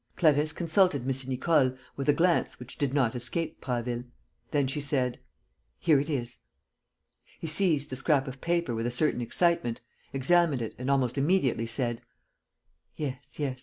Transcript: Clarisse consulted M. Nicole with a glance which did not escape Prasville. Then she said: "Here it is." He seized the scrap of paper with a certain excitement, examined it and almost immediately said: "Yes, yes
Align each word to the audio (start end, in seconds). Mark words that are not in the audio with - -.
Clarisse 0.15 0.51
consulted 0.53 1.03
M. 1.03 1.29
Nicole 1.29 1.77
with 1.95 2.09
a 2.09 2.13
glance 2.13 2.57
which 2.59 2.75
did 2.79 2.91
not 2.91 3.13
escape 3.13 3.61
Prasville. 3.61 4.03
Then 4.49 4.65
she 4.65 4.81
said: 4.81 5.19
"Here 5.77 5.99
it 5.99 6.09
is." 6.09 6.39
He 7.39 7.45
seized 7.45 7.91
the 7.91 7.95
scrap 7.95 8.27
of 8.27 8.41
paper 8.41 8.73
with 8.73 8.87
a 8.87 8.89
certain 8.89 9.21
excitement, 9.21 9.79
examined 10.11 10.63
it 10.63 10.73
and 10.79 10.89
almost 10.89 11.19
immediately 11.19 11.67
said: 11.67 12.01
"Yes, 12.95 13.37
yes 13.37 13.59